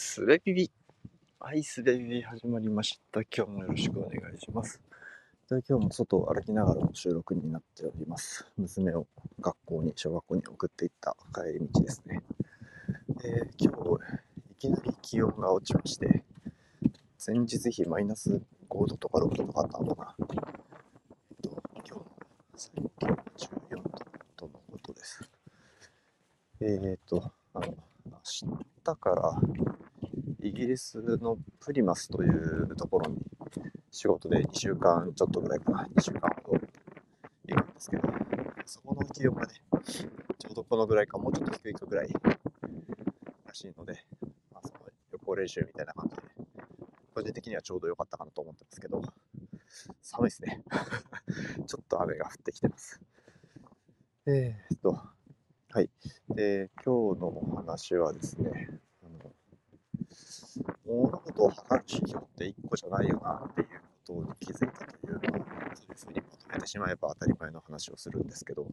[0.00, 0.70] すべビビ。
[1.40, 3.20] はい、すべビビ始まりました。
[3.22, 4.80] 今日もよろしくお願いします。
[5.50, 8.46] で今日も外を歩きながらの収録になっております。
[8.56, 9.08] 娘を
[9.40, 12.22] 学校に、小学校に送っていった帰り道ですね。
[13.24, 14.04] えー、今日、
[14.52, 16.22] いきなり気温が落ちまして、
[17.26, 18.40] 前日比マイナス
[18.70, 20.14] 5度とか6度とかあったのかな。
[20.20, 20.26] えっ
[21.42, 22.06] と、今日の
[22.54, 22.70] 最
[23.00, 23.90] 低は14度
[24.36, 25.28] とのことです。
[26.60, 27.74] えー、っと、あの、
[28.06, 28.48] 明
[28.84, 29.67] 日から
[30.48, 33.18] イギリスのプリマスというところに
[33.90, 36.60] 仕事で2週間ちょっとぐらいかな、2週間ほど
[37.46, 38.08] 行くんですけど、
[38.64, 39.52] そこの気温がね、
[40.38, 42.08] ちょうどこのぐらいか、もうちょっと低いかぐらい
[43.46, 44.02] らしいので、
[44.50, 44.80] まあ、その
[45.12, 46.22] 予行練習みたいな感じで、
[47.14, 49.02] 個人的にはちょうど良かったかなと思ってますけど、
[50.00, 50.64] 寒いですね。
[51.66, 52.98] ちょっと雨が降ってきてます。
[54.24, 54.98] えー、っと、
[55.68, 55.90] はい。
[56.30, 58.80] で、今日の話はですね、
[60.88, 63.74] 物事を測る指標って1個じゃないよなっていうこ
[64.06, 65.20] とに気づいたというのを、
[65.94, 68.66] そういうふうにまとめてしまえば当たり前の話をするんですけど、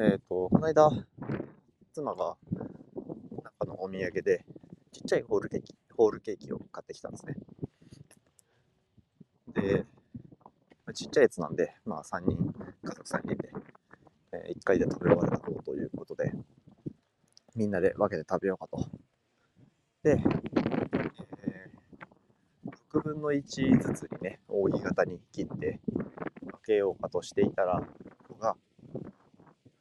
[0.00, 0.90] えっ、ー、と、この間、
[1.92, 4.44] 妻が、なんかのお土産で、
[4.92, 7.36] ちっちゃいホールケーキ、ホールケーキを買ってきたんですね。
[9.54, 9.86] で、
[10.94, 12.36] ちっちゃいやつなんで、まあ3人、
[12.82, 13.52] 家族3人で
[14.32, 16.32] え1回で食べ終わるだろうということで、
[17.54, 18.86] みんなで分けて食べようかと。
[20.08, 23.42] で、えー、6分の1
[23.78, 25.80] ずつにね、扇形に切って
[26.40, 27.86] 分けようかとしていたら、
[28.40, 28.56] が、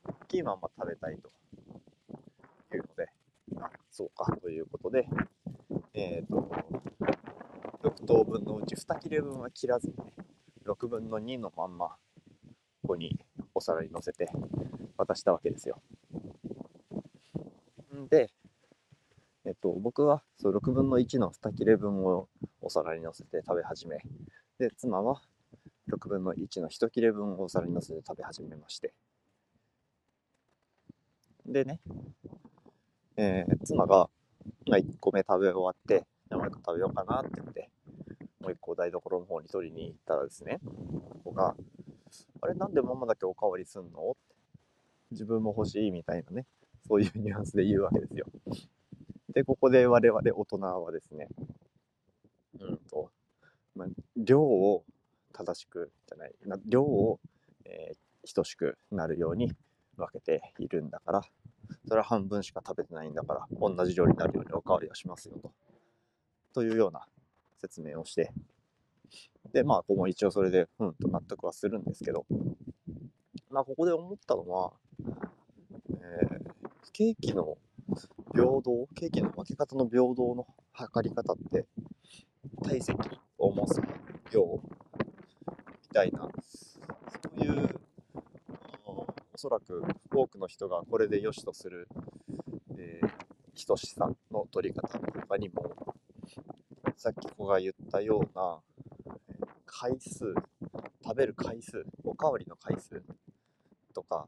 [0.06, 1.30] 大きいまま食べたいと
[2.76, 3.10] いうので、
[3.62, 5.08] あ、そうかということで、
[5.94, 6.52] えっ、ー、と、
[7.84, 10.12] 6等分のうち2切れ分は切らずにね、
[10.66, 11.96] 6分の2のまんま、
[12.82, 13.18] ここに
[13.56, 14.30] お皿に乗せて
[14.98, 15.82] 渡したわけですよ。
[18.10, 18.30] で、
[19.48, 22.28] えっと、僕はそう6分の1の2切れ分を
[22.62, 24.00] お皿に乗せて食べ始め、
[24.60, 25.22] で、妻は
[25.90, 28.94] 6分の1の1切れ分をお皿に乗せて食べ始めまして。
[31.46, 31.80] でね、
[33.16, 34.10] えー、妻が、
[34.70, 37.70] ま、1個目食べ終わって、もう1個食べようかなって言って、
[38.42, 41.56] もう1個台所の方に取りに行ったらですね、ここが、
[42.42, 44.12] あれなんでママだけおかわりすんの？
[44.12, 44.36] って
[45.12, 46.46] 自分も欲しいみたいなね、
[46.86, 48.26] そういうニュアンスで言うわけですよ。
[49.38, 51.28] で、ここで我々大人はですね、
[52.60, 52.78] うん。
[52.90, 53.12] と、
[53.76, 54.84] まあ、量を
[55.32, 56.34] 正しくじゃない、
[56.66, 57.20] 量を、
[57.64, 59.54] えー、等しくなるように
[59.96, 61.22] 分けているんだから、
[61.88, 65.52] それは半分しか食べてないんだから、同じ量になるようにおかわりはしますよと。
[66.56, 67.06] というような
[67.62, 68.32] 説明をして、
[69.54, 72.26] で、まあ、ここも一応それで、うんと納得はするんですけど、
[73.52, 77.60] まあ、ここで思ったのは、えー、ケーキの
[78.38, 81.66] 平等、ケーキの分け方の平等の測り方って、
[82.64, 82.96] 体積、
[83.36, 83.82] 重さ、
[84.32, 84.62] 量、
[85.82, 87.80] みたいな、そういう、
[88.86, 89.82] おそらく
[90.14, 91.88] 多くの人がこれで良しとする、
[92.78, 95.96] えー、等しさの取り方の他にも、
[96.96, 98.60] さっき子が言ったような、
[99.66, 100.36] 回数、
[101.04, 103.02] 食べる回数、おかわりの回数
[103.96, 104.28] とか、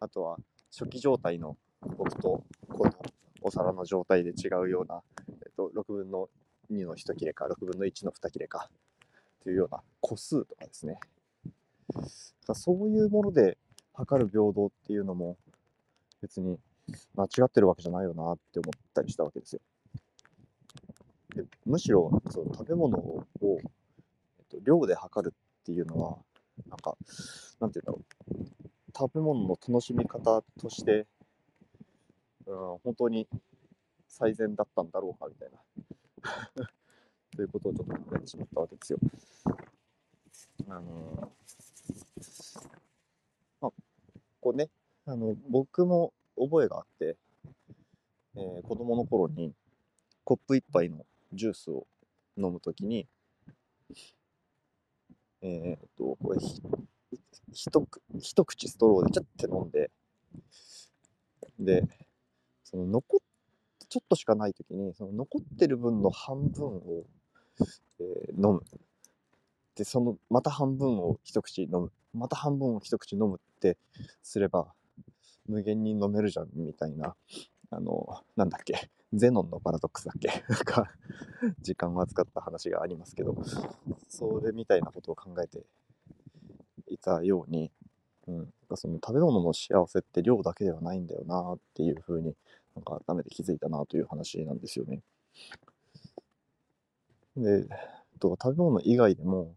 [0.00, 0.36] あとは
[0.72, 1.56] 初期状態の
[1.96, 2.44] 僕と
[3.42, 6.28] お皿の状態で違うような、えっと、6分の
[6.70, 8.68] 2の1切れか、6分の1の2切れか、
[9.42, 10.98] というような個数とかですね。
[12.54, 13.58] そういうもので
[13.94, 15.36] 測る平等っていうのも
[16.22, 16.58] 別に
[17.14, 19.60] 間違ってるわけじゃないよなって思ったりしたわけですよ。
[21.34, 23.24] でむしろその食べ物を
[24.50, 26.18] と、量で測るっていうのは、
[26.68, 26.96] なんか、
[27.60, 28.44] なんて言うんだろう。
[28.96, 31.06] 食べ物の楽しみ方として、
[32.50, 33.28] うん、本当に
[34.08, 36.66] 最善だったんだろうかみたいな
[37.36, 38.98] ということをちょっと考えてしまったわけですよ。
[40.68, 41.32] あの
[43.60, 43.72] まあ、
[44.40, 44.68] こうね、
[45.06, 47.16] あの、僕も覚えがあって、
[48.34, 49.54] えー、子供の頃に
[50.24, 51.86] コップ一杯のジュースを
[52.36, 53.06] 飲むときに、
[55.40, 56.60] えっ、と、これひ、
[57.52, 57.70] 一
[58.18, 59.90] 一口ストローでちょっと飲んで、
[61.58, 61.88] で、
[62.70, 63.20] その残っ、
[63.88, 67.04] ちょっとしかない時に、その残ってる分の半分を、
[68.00, 68.62] えー、飲む。
[69.74, 71.92] で、その、また半分を一口飲む。
[72.12, 73.76] また半分を一口飲むって
[74.22, 74.72] すれば、
[75.46, 77.16] 無限に飲めるじゃん、みたいな、
[77.70, 80.88] あの、なんだっけ、ゼノンのパラドックスだっけなんか、
[81.60, 83.36] 時間を扱った話がありますけど、
[84.08, 85.64] それみたいなことを考えて
[86.86, 87.72] いたように、
[88.30, 92.34] うん、その食べ物の幸せって量だけではないんだよなっていうふうに
[92.76, 95.00] なんか改めて気づいたなという話なんですよね。
[97.36, 97.66] で、
[98.20, 99.54] と食べ物以外でも、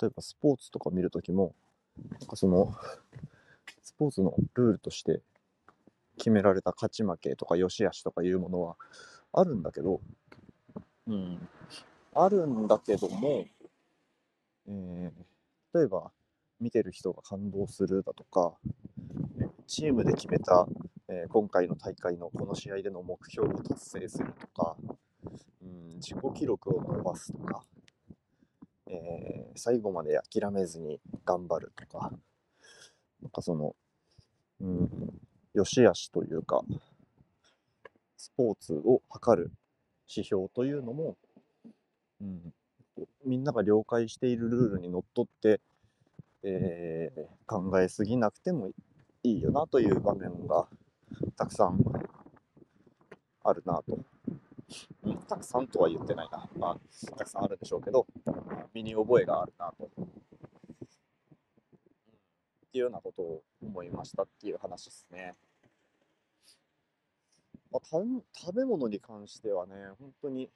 [0.00, 1.54] 例えばスポーツとか見るときも、
[2.10, 2.74] なんかその、
[3.82, 5.22] スポーツのルールとして
[6.18, 8.76] 決められた勝ち負けとか良し悪しとかいうものは
[9.32, 10.00] あるんだけど、
[11.08, 11.48] うん、
[12.14, 13.46] あるんだけども、
[14.68, 16.10] えー、例えば
[16.60, 18.54] 見てる人が感動するだとか、
[19.66, 20.66] チームで決めた、
[21.08, 24.76] えー、今回の大会のこの試合での目標を達成するとか、
[25.62, 27.62] うん、自己記録を伸ばすとか、
[28.88, 32.12] えー、最後まで諦めずに頑張るとか、
[33.22, 33.74] なんかその、
[34.60, 34.90] うん、
[35.52, 36.62] 良し悪しというか、
[38.16, 39.50] スポーツを測る
[40.08, 41.16] 指標というのも、
[42.20, 42.52] うん、
[43.24, 45.60] みんなが了解しているルールにのっとって、
[46.48, 48.68] えー、考えすぎなくても
[49.24, 50.68] いいよなという場面が
[51.36, 51.80] たくさん
[53.42, 53.98] あるなと。
[55.28, 56.48] たくさんとは言ってないな。
[56.56, 58.06] まあ、たくさんあるでしょうけど、
[58.72, 59.86] 身に覚えがあるなと。
[59.86, 59.88] っ
[62.70, 65.34] ていうようなことを思いましたっていう話ですね。
[67.72, 68.22] まあ、食
[68.54, 70.48] べ物に関してはね、本当に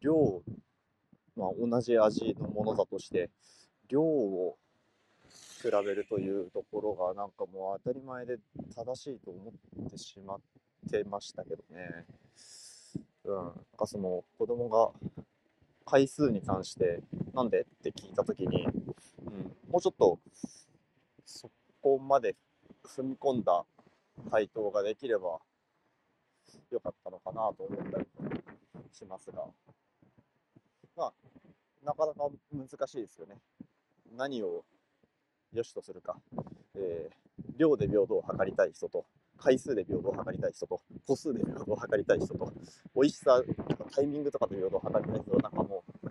[0.00, 0.42] 量、
[1.34, 3.30] まあ、同じ味のものだとして、
[3.88, 4.56] 量を
[5.62, 8.38] 比べるというところがなんかもう当たり前で
[8.74, 9.52] 正しいと思
[9.86, 10.40] ってしまっ
[10.90, 12.06] てましたけどね。
[13.24, 14.90] うん、なんかその子供が
[15.86, 17.00] 回数に関して
[17.32, 18.66] なんでって聞いた時に、
[19.26, 20.18] うん、もうちょっと
[21.24, 21.50] そ
[21.80, 22.36] こまで
[22.84, 23.64] 踏み込んだ
[24.30, 25.38] 回答ができれば
[26.70, 28.06] よかったのかなと思ったり
[28.92, 29.44] しますが、
[30.96, 31.12] まあ、
[31.84, 33.36] なかなか難しいですよね。
[34.12, 34.64] 何を
[35.52, 36.16] 良しとするか、
[36.74, 39.06] えー、量で平等を測りたい人と、
[39.38, 42.52] 回数で平等を測りたい人と、個数で平等を測りたい人と、
[42.94, 46.08] 美味しさとかタイミングとかで平等を測りたい人なんかもう、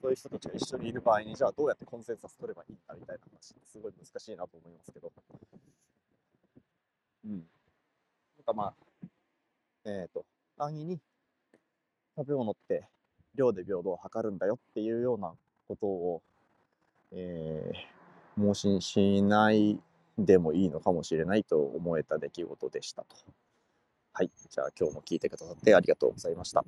[0.00, 5.12] そういう人たちが一緒にいる場合に、じゃあどうやってコンセンサス取ればいいんだみたいな話、すごい難しいなと思いますけど。
[7.24, 7.32] うん。
[7.32, 7.42] なん
[8.44, 8.74] かまあ、
[9.86, 10.26] えっ、ー、と、
[10.58, 11.00] 安易に
[12.16, 12.86] 食べ物って
[13.34, 15.34] 量で平等を測るんだよっていうような
[15.68, 16.22] ことを、
[17.16, 19.78] えー、盲信しない
[20.18, 23.16] でもいいのかもしれないと思えた出来事でしたと。
[24.12, 24.30] はい。
[24.48, 26.64] じゃあ今日も聞いてくださってありがとうございました。